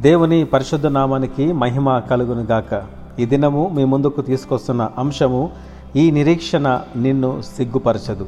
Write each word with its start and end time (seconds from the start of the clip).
దేవుని 0.00 0.44
పరిశుద్ధ 0.44 0.86
నామానికి 0.86 1.52
మహిమ 1.52 1.98
కలుగును 1.98 2.42
గాక 2.42 2.82
ఈ 3.18 3.26
దినము 3.26 3.70
మీ 3.74 3.84
ముందుకు 3.84 4.22
తీసుకొస్తున్న 4.22 4.90
అంశము 4.98 5.50
ఈ 5.96 6.10
నిరీక్షణ 6.10 6.80
నిన్ను 6.96 7.42
సిగ్గుపరచదు. 7.56 8.26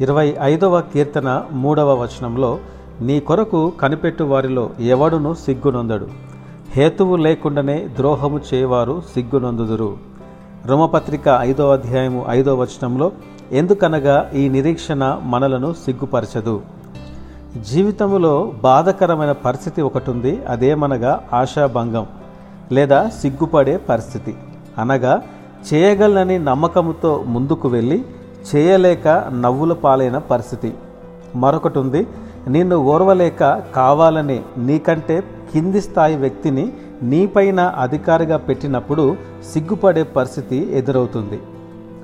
ఇరవై 0.00 0.34
ఐదవ 0.40 0.80
కీర్తన 0.80 1.42
మూడవ 1.52 1.94
వచనంలో 1.94 2.58
నీ 3.00 3.20
కొరకు 3.20 3.72
కనిపెట్టు 3.80 4.24
వారిలో 4.24 4.70
ఎవడును 4.80 5.34
సిగ్గునొందడు. 5.34 6.08
హేతువు 6.70 7.16
లేకుండానే 7.16 7.88
ద్రోహము 7.96 8.40
చేయవారు 8.54 9.02
సిగ్గునొందుదురు. 9.14 9.96
రోమపత్రిక 10.66 11.28
ఐదో 11.40 11.70
అధ్యాయము 11.70 12.24
ఐదో 12.28 12.54
వచనంలో 12.54 13.12
ఎందుకనగా 13.52 14.30
ఈ 14.34 14.48
నిరీక్షణ 14.48 15.20
మనలను 15.22 15.72
సిగ్గుపరచదు? 15.72 16.75
జీవితంలో 17.64 18.52
బాధకరమైన 18.62 19.32
పరిస్థితి 19.32 19.82
ఒకటి 19.82 20.10
ఉంది 20.10 20.44
అదేమనగా 20.48 21.22
ఆశాభంగం 21.32 22.06
లేదా 22.72 23.08
సిగ్గుపడే 23.08 23.76
పరిస్థితి. 23.76 24.34
అనగా 24.78 25.22
చేయగలనని 25.72 26.38
నమ్మకంతో 26.38 27.24
ముందుకు 27.26 27.68
వెళ్ళి 27.68 28.04
చేయలేక 28.48 29.08
నవ్వుల 29.32 29.72
పాలైన 29.72 30.18
పరిస్థితి. 30.18 30.74
మరొకటి 31.36 31.78
ఉంది 31.78 32.06
నిన్ను 32.48 32.76
ఓర్వలేక 32.76 33.62
కావాలని 33.74 34.40
నీకంటే 34.58 35.20
కింది 35.52 35.80
స్థాయి 35.80 36.16
వ్యక్తిని 36.16 36.72
నీపైన 37.02 37.60
అధికారిగా 37.60 38.36
పెట్టినప్పుడు 38.36 39.16
సిగ్గుపడే 39.52 40.02
పరిస్థితి 40.02 40.68
ఎదురవుతుంది. 40.72 41.40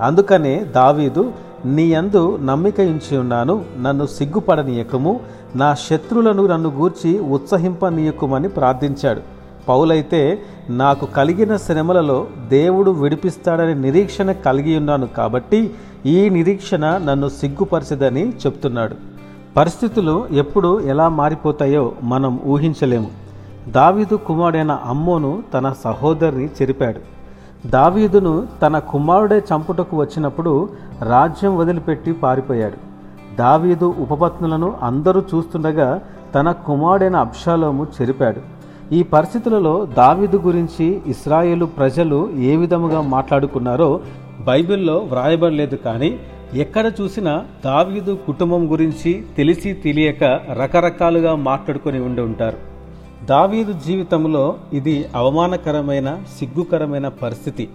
అందుకనే 0.00 0.58
దావీదు 0.58 1.32
నీ 1.64 1.92
యందు 1.92 2.36
నమ్మిక 2.36 2.80
ఉంచి 2.80 3.18
ఉన్నాను 3.18 3.64
నన్ను 3.82 4.06
సిగ్గుపడనీయకము 4.06 5.20
నా 5.56 5.74
శత్రులను 5.74 6.46
నన్ను 6.46 6.70
గూర్చి 6.70 7.18
ఉత్సహింపనీయకుమని 7.18 8.48
ప్రార్థించాడు. 8.48 9.20
పౌలైతే 9.68 10.42
నాకు 10.70 11.06
కలిగిన 11.06 11.56
శ్రమలలో 11.56 12.26
దేవుడు 12.48 12.90
విడిపిస్తాడనే 12.90 13.74
నిరీక్షణ 13.74 14.32
కలిగి 14.32 14.76
ఉన్నాను 14.76 15.06
కాబట్టి 15.06 15.74
ఈ 16.06 16.28
నిరీక్షణ 16.28 17.00
నన్ను 17.04 17.28
సిగ్గుపరచదని 17.28 18.28
చెప్తున్నాడు. 18.28 18.94
పరిస్థితులు 19.56 20.26
ఎప్పుడు 20.30 20.80
ఎలా 20.80 21.08
మారిపోతాయో 21.08 21.92
మనం 22.02 22.40
ఊహించలేము. 22.46 23.10
దావీదు 23.68 24.14
కుమారుడైన 24.14 24.78
అమ్మోను 24.84 25.42
తన 25.54 25.74
సహోదరిని 25.84 26.46
చెరిపాడు. 26.46 27.21
దావీదును 27.66 28.46
తన 28.62 28.78
కుమారుడే 28.78 29.42
చంపుటకు 29.54 30.00
వచ్చినప్పుడు 30.00 30.68
రాజ్యం 31.02 31.56
వదిలిపెట్టి 31.56 32.12
పారిపోయాడు. 32.12 32.76
దావీదు 33.36 33.94
ఉపపత్నులను 33.98 34.74
అందరూ 34.82 35.22
చూస్తుండగా 35.34 36.00
తన 36.34 36.52
కుమారుడైన 36.52 37.16
అబ్షాలోము 37.16 37.86
చెరిపాడు. 38.00 38.40
ఈ 38.92 39.02
పరిస్థితులలో 39.02 39.84
దావీదు 39.84 40.36
గురించి 40.36 41.02
ఇస్రాయేలు 41.06 41.66
ప్రజలు 41.66 42.30
ఏ 42.38 42.56
విధముగా 42.56 43.00
మాట్లాడుకున్నారో 43.00 44.00
బైబిల్లో 44.40 44.98
వ్రాయబడలేదు 44.98 45.76
కానీ 45.76 46.18
ఎక్కడ 46.54 46.92
చూసినా 47.00 47.44
దావీదు 47.64 48.18
కుటుంబం 48.26 48.72
గురించి 48.72 49.24
తెలిసి 49.36 49.72
తెలియక 49.72 50.24
రకరకాలుగా 50.58 51.34
మాట్లాడుకొని 51.34 52.00
ఉండి 52.00 52.20
ఉంటారు. 52.20 52.71
దావీదు 53.26 53.74
జీవితంలో 53.86 54.56
ఇది 54.72 55.04
అవమానకరమైన 55.14 56.22
సిగ్గుకరమైన 56.38 57.08
పరిస్థితి. 57.08 57.68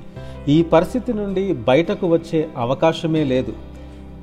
ఈ 0.47 0.63
పరిస్థితి 0.63 1.13
నుండి 1.13 1.53
బయటకు 1.53 2.07
వచ్చే 2.07 2.49
అవకాశమే 2.57 3.23
లేదు. 3.23 3.53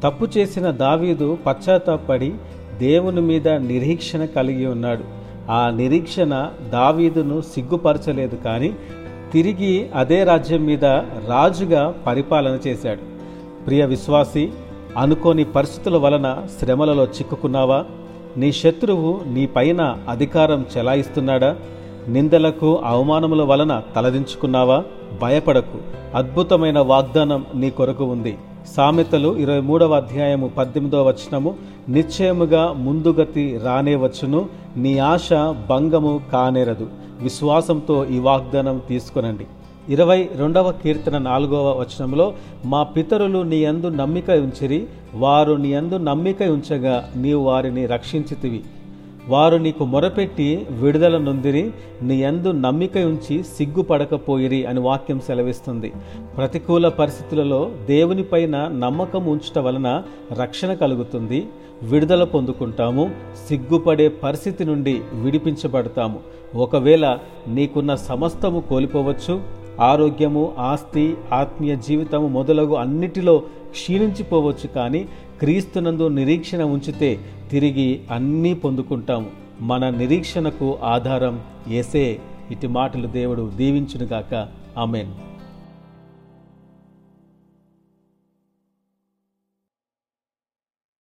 తప్పు 0.03 0.39
చేసిన 0.39 0.71
దావీదు 0.71 1.39
పశ్చాత్తాపడి 1.47 2.35
దేవుని 2.79 3.21
మీద 3.21 3.49
నిరీక్షణ 3.49 4.25
కలిగి 4.25 4.67
ఉన్నాడు. 4.67 5.05
ఆ 5.51 5.71
నిరీక్షణ 5.71 6.49
దావీదును 6.73 7.41
సిగ్గుపరచలేదు 7.41 8.37
కానీ 8.37 8.75
తిరిగి 9.33 9.91
అదే 9.95 10.25
రాజ్యం 10.25 10.65
మీద 10.65 10.85
రాజుగా 11.29 11.95
పరిపాలన 12.07 12.59
చేశాడు. 12.67 13.01
ప్రియ 13.65 13.85
విశ్వాసి 13.85 14.53
అనుకోని 14.99 15.45
పరిస్థితుల 15.45 15.97
వలన 15.97 16.47
శ్రమలలో 16.61 17.05
చిక్కుకున్నావా? 17.05 17.85
నీ 18.37 18.53
శత్రువు 18.53 19.21
నీ 19.27 19.47
పైన 19.47 19.97
అధికారం 20.09 20.67
చెలాయిస్తున్నాడా? 20.77 21.57
నిందలకు 22.09 22.81
అవమానముల 22.85 23.43
వలన 23.43 23.83
తలదించుకున్నావా? 23.97 24.85
భయపడకు. 25.23 25.79
అద్భుతమైన 26.15 26.79
వాగ్దానం 26.79 27.47
నీ 27.55 27.71
కొరకు 27.71 28.05
ఉంది. 28.05 28.39
సామెతలు 28.77 29.37
ఇరవై 29.37 29.61
మూడవ 29.61 29.95
అధ్యాయము 29.95 30.49
పద్దెనిమిదవ 30.49 31.09
వచనము 31.09 31.55
నిశ్చయముగా 31.89 32.73
ముందుగతి 32.73 33.61
రానే 33.65 33.97
వచ్చును. 33.97 34.49
నీ 34.77 34.99
ఆశ 34.99 35.33
భంగము 35.71 36.21
కానేరదు. 36.33 36.87
విశ్వాసంతో 37.21 38.07
ఈ 38.07 38.19
వాగ్దానం 38.19 38.83
తీసుకునండి. 38.89 39.47
ఇరవై 39.89 40.29
రెండవ 40.37 40.73
కీర్తన 40.73 41.19
నాలుగవ 41.19 41.79
వచనంలో 41.81 42.33
మా 42.65 42.83
పితరులు 42.83 43.43
నీ 43.43 43.65
యందు 43.65 43.89
నమ్మిక 43.89 44.31
ఉంచిరి 44.31 44.87
వారు 45.15 45.53
నీ 45.53 45.73
యందు 45.73 45.97
నమ్మిక 45.97 46.43
ఉంచగా 46.43 47.11
నీవు 47.17 47.45
వారిని 47.45 47.87
రక్షించితివి. 47.87 48.63
వారు 49.29 49.57
నీకు 49.57 49.85
మొరపెట్టి 49.85 50.67
విడుదల 50.71 51.19
నొందిరి 51.19 51.73
నీ 52.03 52.23
యందు 52.23 52.51
నమ్మిక 52.51 52.97
ఉంచి 52.97 53.43
సిగ్గుపడకపోయిరి 53.43 54.67
అని 54.67 54.81
వాక్యం 54.81 55.21
సెలవిస్తుంది. 55.21 55.93
ప్రతికూల 56.37 56.89
పరిస్థితులలో 56.89 57.71
దేవునిపైన 57.87 58.69
నమ్మకం 58.69 59.27
ఉంచట 59.27 59.59
వలన 59.59 60.03
రక్షణ 60.41 60.75
కలుగుతుంది. 60.75 61.47
విడుదల 61.83 62.25
పొందుకుంటాము 62.25 63.11
సిగ్గుపడే 63.49 64.09
పరిస్థితి 64.09 64.65
నుండి 64.65 65.01
విడిపించబడతాము. 65.13 66.21
ఒకవేళ 66.57 67.19
నీకున్న 67.49 67.95
సమస్తము 67.95 68.61
కోల్పోవచ్చు 68.61 69.64
ఆరోగ్యము 69.81 70.55
ఆస్తి 70.59 71.17
ఆత్మీయ 71.33 71.77
జీవితము 71.77 72.29
మొదలగు 72.29 72.75
అన్నిటిలో 72.75 73.39
క్షీణించిపోవచ్చు 73.71 74.67
కానీ 74.67 75.09
క్రీస్తునందు 75.41 76.09
నిరీక్షణ 76.09 76.63
ఉంచితే 76.63 77.19
తిరిగి 77.51 78.01
అన్నీ 78.11 78.55
పొందుకుంటాము. 78.55 79.27
మన 79.61 79.91
నిరీక్షణకు 79.91 80.79
ఆధారం 80.85 81.41
ఏసే 81.69 82.19
ఇటు 82.51 82.67
మాటలు 82.67 83.07
దేవుడు 83.07 83.53
దీవించునుగాక. 83.57 84.49
ఆమెన్. 84.79 85.34